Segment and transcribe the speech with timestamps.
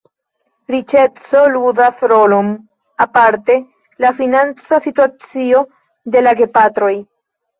[0.75, 2.47] Riĉeco ludas rolon,
[3.05, 3.57] aparte
[4.05, 5.61] la financa situacio
[6.17, 6.93] de la gepatroj.